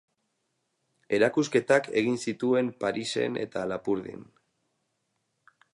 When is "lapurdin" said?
3.75-4.29